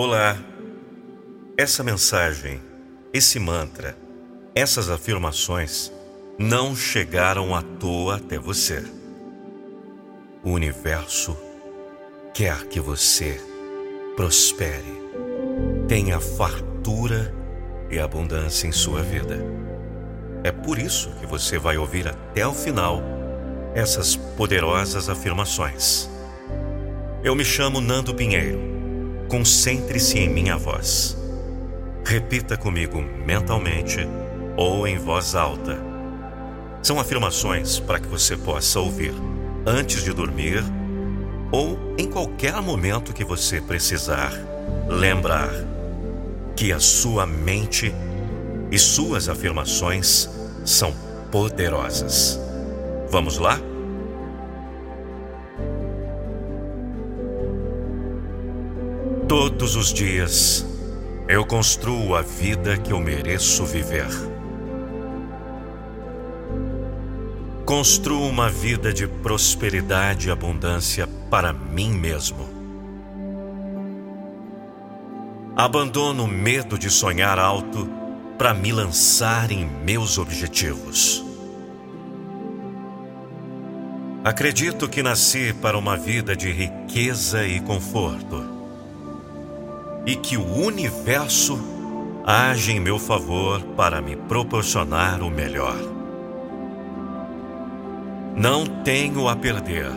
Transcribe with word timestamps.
Olá. 0.00 0.38
Essa 1.56 1.82
mensagem, 1.82 2.60
esse 3.12 3.40
mantra, 3.40 3.98
essas 4.54 4.88
afirmações 4.88 5.90
não 6.38 6.76
chegaram 6.76 7.52
à 7.52 7.62
toa 7.62 8.14
até 8.14 8.38
você. 8.38 8.84
O 10.44 10.50
universo 10.50 11.36
quer 12.32 12.68
que 12.68 12.78
você 12.78 13.40
prospere, 14.14 15.02
tenha 15.88 16.20
fartura 16.20 17.34
e 17.90 17.98
abundância 17.98 18.68
em 18.68 18.72
sua 18.72 19.02
vida. 19.02 19.44
É 20.44 20.52
por 20.52 20.78
isso 20.78 21.10
que 21.18 21.26
você 21.26 21.58
vai 21.58 21.76
ouvir 21.76 22.06
até 22.06 22.46
o 22.46 22.54
final 22.54 23.02
essas 23.74 24.14
poderosas 24.14 25.08
afirmações. 25.08 26.08
Eu 27.24 27.34
me 27.34 27.44
chamo 27.44 27.80
Nando 27.80 28.14
Pinheiro. 28.14 28.77
Concentre-se 29.28 30.18
em 30.18 30.28
minha 30.28 30.56
voz. 30.56 31.14
Repita 32.02 32.56
comigo 32.56 33.02
mentalmente 33.26 34.08
ou 34.56 34.88
em 34.88 34.96
voz 34.96 35.34
alta. 35.34 35.78
São 36.82 36.98
afirmações 36.98 37.78
para 37.78 38.00
que 38.00 38.08
você 38.08 38.38
possa 38.38 38.80
ouvir 38.80 39.12
antes 39.66 40.02
de 40.02 40.14
dormir 40.14 40.64
ou 41.52 41.78
em 41.98 42.08
qualquer 42.08 42.54
momento 42.62 43.12
que 43.12 43.22
você 43.22 43.60
precisar 43.60 44.32
lembrar 44.88 45.50
que 46.56 46.72
a 46.72 46.80
sua 46.80 47.26
mente 47.26 47.94
e 48.70 48.78
suas 48.78 49.28
afirmações 49.28 50.30
são 50.64 50.94
poderosas. 51.30 52.40
Vamos 53.10 53.36
lá? 53.36 53.60
Todos 59.40 59.76
os 59.76 59.92
dias 59.94 60.66
eu 61.28 61.46
construo 61.46 62.16
a 62.16 62.22
vida 62.22 62.76
que 62.76 62.92
eu 62.92 62.98
mereço 62.98 63.64
viver. 63.64 64.08
Construo 67.64 68.28
uma 68.28 68.50
vida 68.50 68.92
de 68.92 69.06
prosperidade 69.06 70.26
e 70.26 70.32
abundância 70.32 71.06
para 71.30 71.52
mim 71.52 71.92
mesmo. 71.92 72.48
Abandono 75.56 76.24
o 76.24 76.28
medo 76.28 76.76
de 76.76 76.90
sonhar 76.90 77.38
alto 77.38 77.88
para 78.36 78.52
me 78.52 78.72
lançar 78.72 79.52
em 79.52 79.64
meus 79.64 80.18
objetivos. 80.18 81.24
Acredito 84.24 84.88
que 84.88 85.00
nasci 85.00 85.52
para 85.52 85.78
uma 85.78 85.96
vida 85.96 86.34
de 86.34 86.50
riqueza 86.50 87.46
e 87.46 87.60
conforto. 87.60 88.57
E 90.08 90.16
que 90.16 90.38
o 90.38 90.64
universo 90.64 91.60
age 92.24 92.72
em 92.72 92.80
meu 92.80 92.98
favor 92.98 93.62
para 93.76 94.00
me 94.00 94.16
proporcionar 94.16 95.20
o 95.22 95.28
melhor. 95.28 95.76
Não 98.34 98.64
tenho 98.64 99.28
a 99.28 99.36
perder. 99.36 99.90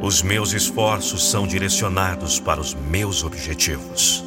Os 0.00 0.22
meus 0.22 0.54
esforços 0.54 1.22
são 1.22 1.46
direcionados 1.46 2.40
para 2.40 2.58
os 2.58 2.72
meus 2.72 3.22
objetivos. 3.22 4.24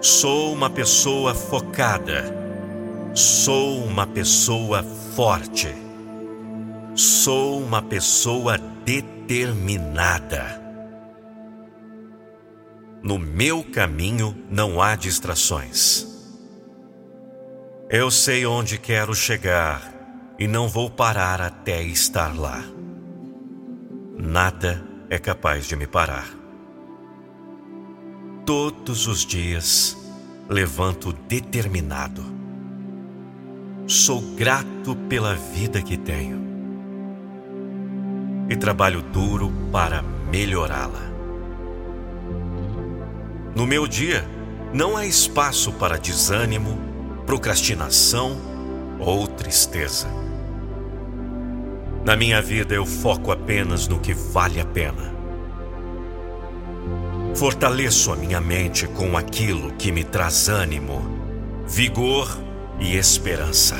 Sou 0.00 0.54
uma 0.54 0.70
pessoa 0.70 1.34
focada. 1.34 2.24
Sou 3.12 3.84
uma 3.84 4.06
pessoa 4.06 4.82
forte. 5.14 5.68
Sou 6.94 7.62
uma 7.62 7.82
pessoa 7.82 8.56
determinada. 8.82 10.61
No 13.02 13.18
meu 13.18 13.64
caminho 13.64 14.36
não 14.48 14.80
há 14.80 14.94
distrações. 14.94 16.06
Eu 17.90 18.10
sei 18.12 18.46
onde 18.46 18.78
quero 18.78 19.12
chegar 19.12 19.92
e 20.38 20.46
não 20.46 20.68
vou 20.68 20.88
parar 20.88 21.40
até 21.40 21.82
estar 21.82 22.38
lá. 22.38 22.62
Nada 24.16 24.84
é 25.10 25.18
capaz 25.18 25.66
de 25.66 25.74
me 25.74 25.86
parar. 25.86 26.28
Todos 28.46 29.08
os 29.08 29.26
dias 29.26 29.96
levanto 30.48 31.12
determinado. 31.12 32.24
Sou 33.88 34.20
grato 34.36 34.94
pela 35.08 35.34
vida 35.34 35.82
que 35.82 35.96
tenho 35.96 36.40
e 38.48 38.56
trabalho 38.56 39.02
duro 39.02 39.52
para 39.72 40.02
melhorá-la. 40.02 41.11
No 43.54 43.66
meu 43.66 43.86
dia, 43.86 44.26
não 44.72 44.96
há 44.96 45.06
espaço 45.06 45.72
para 45.72 45.98
desânimo, 45.98 46.78
procrastinação 47.26 48.36
ou 48.98 49.26
tristeza. 49.26 50.08
Na 52.04 52.16
minha 52.16 52.40
vida 52.40 52.74
eu 52.74 52.86
foco 52.86 53.30
apenas 53.30 53.86
no 53.86 54.00
que 54.00 54.14
vale 54.14 54.58
a 54.58 54.64
pena. 54.64 55.12
Fortaleço 57.34 58.12
a 58.12 58.16
minha 58.16 58.40
mente 58.40 58.86
com 58.86 59.16
aquilo 59.16 59.72
que 59.72 59.92
me 59.92 60.02
traz 60.02 60.48
ânimo, 60.48 61.02
vigor 61.66 62.28
e 62.80 62.96
esperança. 62.96 63.76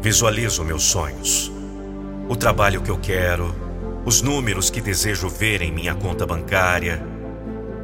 Visualizo 0.00 0.64
meus 0.64 0.84
sonhos, 0.84 1.52
o 2.28 2.36
trabalho 2.36 2.80
que 2.80 2.90
eu 2.90 2.98
quero, 2.98 3.54
os 4.04 4.22
números 4.22 4.70
que 4.70 4.80
desejo 4.80 5.28
ver 5.28 5.62
em 5.62 5.72
minha 5.72 5.94
conta 5.94 6.26
bancária, 6.26 7.15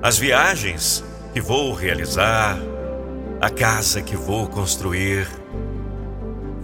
as 0.02 0.18
viagens 0.18 1.04
que 1.32 1.40
vou 1.40 1.72
realizar, 1.72 2.58
a 3.40 3.48
casa 3.48 4.02
que 4.02 4.16
vou 4.16 4.48
construir 4.48 5.26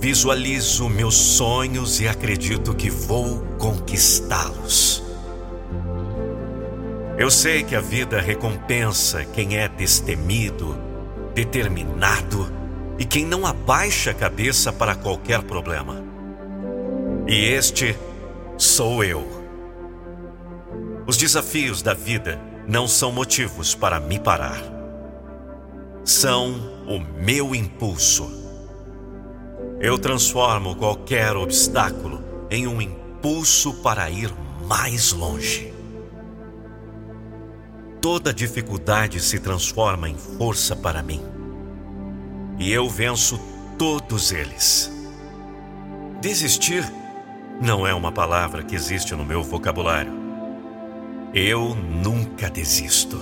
Visualizo 0.01 0.89
meus 0.89 1.17
sonhos 1.17 2.01
e 2.01 2.07
acredito 2.07 2.73
que 2.73 2.89
vou 2.89 3.45
conquistá-los. 3.59 5.03
Eu 7.19 7.33
sei 7.33 7.65
que 7.65 7.75
a 7.75 7.81
vida 7.81 8.21
recompensa 8.21 9.25
quem 9.25 9.57
é 9.59 9.67
destemido, 9.67 10.79
determinado 11.35 12.49
e 12.97 13.05
quem 13.05 13.27
não 13.27 13.45
abaixa 13.45 14.13
a 14.13 14.15
cabeça 14.15 14.73
para 14.73 14.95
qualquer 14.95 15.43
problema. 15.43 16.01
E 17.27 17.35
este 17.47 17.97
sou 18.57 19.03
eu. 19.03 19.27
Os 21.09 21.17
desafios 21.17 21.83
da 21.83 21.93
vida 21.93 22.41
não 22.69 22.87
são 22.87 23.11
motivos 23.11 23.75
para 23.75 23.99
me 23.99 24.21
parar. 24.21 24.63
São 26.05 26.53
o 26.87 27.01
meu 27.01 27.55
impulso 27.55 28.39
eu 29.81 29.97
transformo 29.97 30.75
qualquer 30.75 31.37
obstáculo 31.37 32.21
em 32.51 32.67
um 32.67 32.83
impulso 32.83 33.75
para 33.75 34.11
ir 34.11 34.35
mais 34.67 35.13
longe. 35.13 35.73
Toda 38.01 38.35
dificuldade 38.35 39.21
se 39.21 39.39
transforma 39.39 40.09
em 40.09 40.17
força 40.17 40.75
para 40.75 41.01
mim. 41.01 41.23
E 42.59 42.73
eu 42.73 42.89
venço 42.89 43.39
todos 43.79 44.33
eles. 44.33 44.91
Desistir 46.21 46.85
não 47.61 47.87
é 47.87 47.95
uma 47.95 48.11
palavra 48.11 48.65
que 48.65 48.75
existe 48.75 49.15
no 49.15 49.25
meu 49.25 49.45
vocabulário. 49.45 50.13
Eu 51.33 51.77
nunca 51.77 52.28
desisto. 52.47 53.21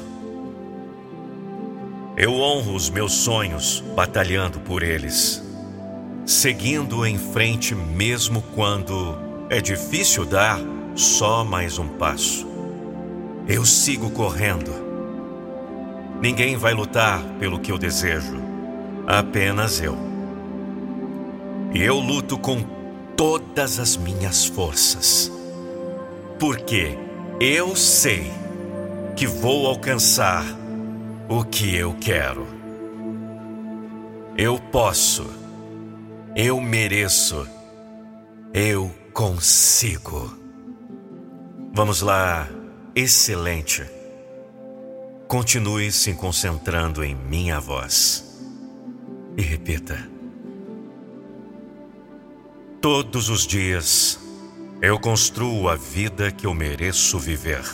Eu 2.16 2.34
honro 2.34 2.74
os 2.74 2.90
meus 2.90 3.12
sonhos 3.12 3.82
batalhando 3.94 4.60
por 4.60 4.82
eles 4.82 5.46
seguindo 6.26 7.06
em 7.06 7.16
frente 7.16 7.72
mesmo 7.72 8.42
quando 8.52 9.16
é 9.48 9.60
difícil 9.60 10.24
dar 10.24 10.58
só 10.96 11.44
mais 11.44 11.78
um 11.78 11.86
passo. 11.86 12.44
Eu 13.46 13.64
sigo 13.64 14.10
correndo. 14.10 14.72
Ninguém 16.20 16.56
vai 16.56 16.74
lutar 16.74 17.22
pelo 17.38 17.60
que 17.60 17.70
eu 17.70 17.78
desejo, 17.78 18.42
apenas 19.06 19.80
eu. 19.80 19.96
E 21.72 21.80
eu 21.80 22.00
luto 22.00 22.36
com 22.36 22.60
todas 23.16 23.78
as 23.78 23.96
minhas 23.96 24.46
forças, 24.46 25.30
porque 26.40 26.98
eu 27.38 27.76
sei 27.76 28.32
que 29.16 29.26
vou 29.26 29.66
alcançar 29.66 30.44
o 31.28 31.42
que 31.44 31.74
eu 31.74 31.94
quero. 31.94 32.46
Eu 34.36 34.58
posso 34.58 35.46
eu 36.38 36.60
mereço. 36.60 37.48
Eu 38.52 38.94
consigo. 39.14 40.38
Vamos 41.72 42.02
lá. 42.02 42.46
Excelente. 42.94 43.82
Continue 45.26 45.90
se 45.90 46.12
concentrando 46.12 47.02
em 47.02 47.14
minha 47.14 47.58
voz. 47.58 48.38
E 49.34 49.40
repita. 49.40 49.96
Todos 52.82 53.30
os 53.30 53.46
dias 53.46 54.20
eu 54.82 55.00
construo 55.00 55.70
a 55.70 55.74
vida 55.74 56.30
que 56.30 56.46
eu 56.46 56.52
mereço 56.52 57.18
viver. 57.18 57.64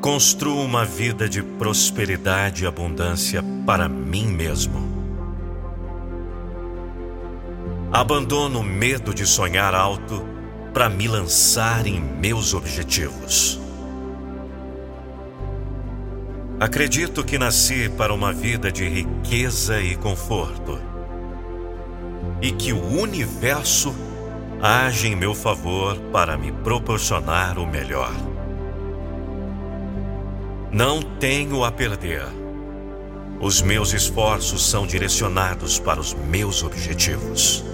Construo 0.00 0.62
uma 0.62 0.84
vida 0.84 1.28
de 1.28 1.42
prosperidade 1.42 2.62
e 2.62 2.66
abundância 2.66 3.42
para 3.66 3.88
mim 3.88 4.28
mesmo. 4.28 4.86
Abandono 7.92 8.60
o 8.60 8.62
medo 8.62 9.12
de 9.12 9.26
sonhar 9.26 9.74
alto 9.74 10.24
para 10.72 10.88
me 10.88 11.08
lançar 11.08 11.84
em 11.84 12.00
meus 12.00 12.54
objetivos. 12.54 13.60
Acredito 16.60 17.24
que 17.24 17.36
nasci 17.36 17.88
para 17.88 18.14
uma 18.14 18.32
vida 18.32 18.70
de 18.70 18.88
riqueza 18.88 19.80
e 19.80 19.96
conforto 19.96 20.78
e 22.40 22.52
que 22.52 22.72
o 22.72 23.00
universo 23.00 23.92
age 24.62 25.08
em 25.08 25.16
meu 25.16 25.34
favor 25.34 25.96
para 26.12 26.36
me 26.36 26.52
proporcionar 26.52 27.58
o 27.58 27.66
melhor. 27.66 28.12
Não 30.70 31.00
tenho 31.00 31.64
a 31.64 31.72
perder. 31.72 32.26
Os 33.40 33.62
meus 33.62 33.94
esforços 33.94 34.68
são 34.68 34.86
direcionados 34.86 35.78
para 35.78 35.98
os 35.98 36.12
meus 36.12 36.62
objetivos. 36.62 37.64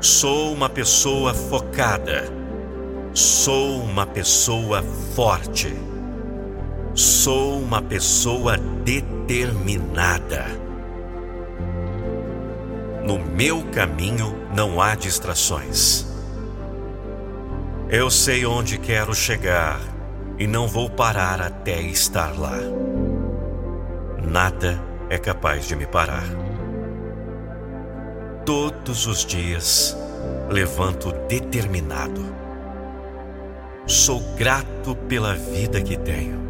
Sou 0.00 0.54
uma 0.54 0.70
pessoa 0.70 1.34
focada. 1.34 2.24
Sou 3.12 3.82
uma 3.82 4.06
pessoa 4.06 4.82
forte. 5.14 5.76
Sou 6.94 7.60
uma 7.60 7.82
pessoa 7.82 8.56
determinada. 8.56 10.46
No 13.04 13.18
meu 13.18 13.62
caminho 13.64 14.34
não 14.54 14.80
há 14.80 14.94
distrações. 14.94 16.06
Eu 17.90 18.10
sei 18.10 18.46
onde 18.46 18.78
quero 18.78 19.14
chegar 19.14 19.95
e 20.38 20.46
não 20.46 20.66
vou 20.66 20.90
parar 20.90 21.40
até 21.40 21.80
estar 21.80 22.38
lá. 22.38 22.58
Nada 24.22 24.82
é 25.08 25.18
capaz 25.18 25.66
de 25.66 25.76
me 25.76 25.86
parar. 25.86 26.26
Todos 28.44 29.06
os 29.06 29.24
dias 29.24 29.96
levanto 30.48 31.12
determinado. 31.28 32.34
Sou 33.86 34.20
grato 34.36 34.96
pela 35.08 35.34
vida 35.34 35.80
que 35.80 35.96
tenho 35.96 36.46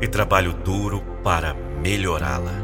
e 0.00 0.06
trabalho 0.06 0.52
duro 0.52 1.02
para 1.22 1.54
melhorá-la. 1.54 2.54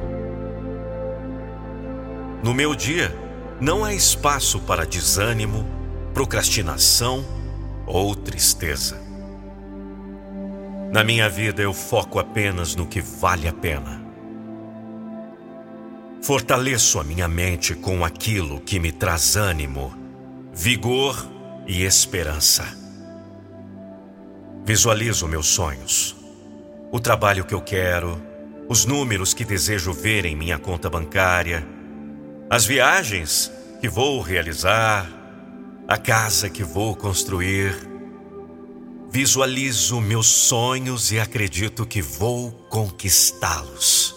No 2.43 2.53
meu 2.53 2.75
dia, 2.75 3.15
não 3.61 3.85
há 3.85 3.95
espaço 3.95 4.61
para 4.61 4.87
desânimo, 4.87 5.67
procrastinação 6.13 7.25
ou 7.87 8.15
tristeza. 8.15 9.04
Na 10.95 11.03
minha 11.03 11.29
vida, 11.29 11.61
eu 11.61 11.75
foco 11.75 12.21
apenas 12.21 12.77
no 12.77 12.87
que 12.87 13.01
vale 13.01 13.49
a 13.49 13.53
pena. 13.53 14.01
Fortaleço 16.23 17.01
a 17.01 17.03
minha 17.03 17.27
mente 17.27 17.75
com 17.75 18.05
aquilo 18.05 18.61
que 18.61 18.79
me 18.79 18.93
traz 18.93 19.35
ânimo, 19.35 19.93
vigor 20.53 21.29
e 21.67 21.83
esperança. 21.83 22.79
Visualizo 24.65 25.27
meus 25.27 25.49
sonhos 25.49 26.15
o 26.93 27.01
trabalho 27.01 27.45
que 27.45 27.55
eu 27.55 27.61
quero, 27.61 28.23
os 28.69 28.85
números 28.85 29.35
que 29.35 29.45
desejo 29.45 29.93
ver 29.93 30.25
em 30.25 30.37
minha 30.37 30.61
conta 30.61 30.89
bancária, 30.89 31.67
as 32.49 32.65
viagens 32.65 33.51
que 33.81 33.89
vou 33.89 34.21
realizar, 34.21 35.11
a 35.89 35.99
casa 35.99 36.49
que 36.49 36.63
vou 36.63 36.95
construir. 36.95 37.94
Visualizo 39.15 40.01
meus 40.01 40.27
sonhos 40.27 41.13
e 41.13 41.21
acredito 41.21 41.87
que 41.87 42.03
vou 42.03 42.51
conquistá-los. 42.69 44.13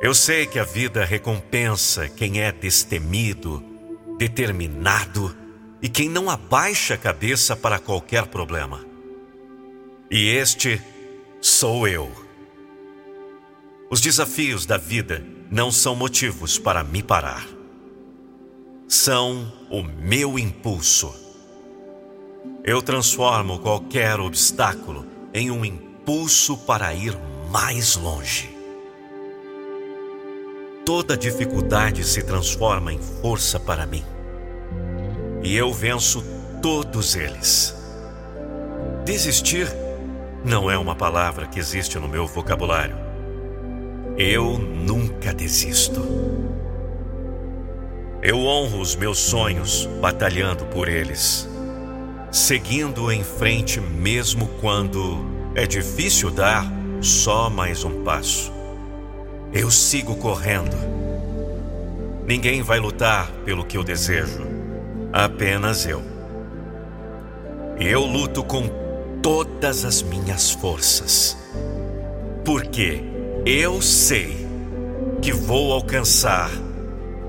Eu 0.00 0.14
sei 0.14 0.46
que 0.46 0.56
a 0.56 0.62
vida 0.62 1.04
recompensa 1.04 2.08
quem 2.08 2.40
é 2.40 2.52
destemido, 2.52 3.60
determinado 4.16 5.36
e 5.82 5.88
quem 5.88 6.08
não 6.08 6.30
abaixa 6.30 6.94
a 6.94 6.96
cabeça 6.96 7.56
para 7.56 7.80
qualquer 7.80 8.26
problema. 8.26 8.86
E 10.08 10.28
este 10.28 10.80
sou 11.40 11.88
eu. 11.88 12.08
Os 13.90 14.00
desafios 14.00 14.64
da 14.64 14.76
vida 14.76 15.26
não 15.50 15.72
são 15.72 15.96
motivos 15.96 16.56
para 16.56 16.84
me 16.84 17.02
parar. 17.02 17.48
São 18.86 19.52
o 19.72 19.82
meu 19.82 20.38
impulso. 20.38 21.25
Eu 22.66 22.82
transformo 22.82 23.60
qualquer 23.60 24.18
obstáculo 24.18 25.06
em 25.32 25.52
um 25.52 25.64
impulso 25.64 26.56
para 26.56 26.92
ir 26.92 27.16
mais 27.48 27.94
longe. 27.94 28.50
Toda 30.84 31.16
dificuldade 31.16 32.02
se 32.02 32.24
transforma 32.24 32.92
em 32.92 32.98
força 32.98 33.60
para 33.60 33.86
mim. 33.86 34.02
E 35.44 35.56
eu 35.56 35.72
venço 35.72 36.24
todos 36.60 37.14
eles. 37.14 37.72
Desistir 39.04 39.68
não 40.44 40.68
é 40.68 40.76
uma 40.76 40.96
palavra 40.96 41.46
que 41.46 41.60
existe 41.60 42.00
no 42.00 42.08
meu 42.08 42.26
vocabulário. 42.26 42.96
Eu 44.18 44.58
nunca 44.58 45.32
desisto. 45.32 46.04
Eu 48.20 48.38
honro 48.38 48.80
os 48.80 48.96
meus 48.96 49.18
sonhos 49.18 49.86
batalhando 50.00 50.64
por 50.66 50.88
eles, 50.88 51.48
seguindo 52.30 53.10
em 53.10 53.22
frente 53.22 53.80
mesmo 53.80 54.46
quando 54.60 55.24
é 55.54 55.66
difícil 55.66 56.30
dar 56.30 56.66
só 57.00 57.48
mais 57.48 57.84
um 57.84 58.02
passo. 58.02 58.52
Eu 59.52 59.70
sigo 59.70 60.16
correndo. 60.16 60.76
Ninguém 62.26 62.62
vai 62.62 62.78
lutar 62.80 63.30
pelo 63.44 63.64
que 63.64 63.76
eu 63.76 63.84
desejo, 63.84 64.44
apenas 65.12 65.86
eu. 65.86 66.02
Eu 67.78 68.04
luto 68.04 68.42
com 68.42 68.68
todas 69.22 69.84
as 69.84 70.02
minhas 70.02 70.50
forças, 70.50 71.36
porque 72.44 73.02
eu 73.44 73.80
sei 73.80 74.46
que 75.22 75.32
vou 75.32 75.72
alcançar 75.72 76.50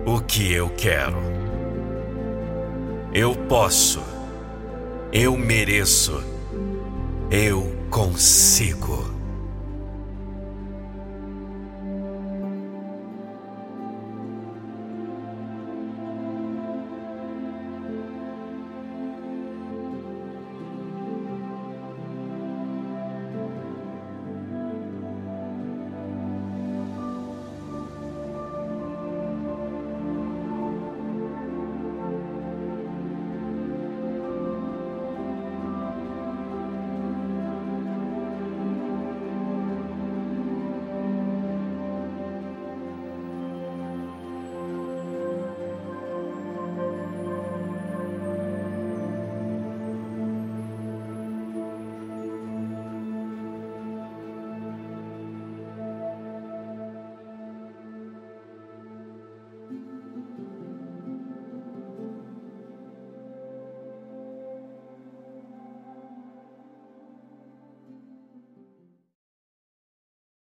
o 0.06 0.20
que 0.22 0.52
eu 0.52 0.70
quero. 0.70 1.18
Eu 3.14 3.36
posso, 3.36 4.02
eu 5.12 5.38
mereço, 5.38 6.22
eu 7.32 7.74
consigo. 7.90 9.07